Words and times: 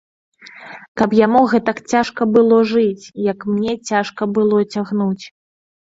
Каб 1.01 1.09
яму 1.17 1.41
гэтак 1.51 1.77
цяжка 1.93 2.21
было 2.37 2.57
жыць, 2.71 3.05
як 3.31 3.45
мне 3.53 3.77
цяжка 3.91 4.21
было 4.39 4.57
цягнуць. 4.77 5.25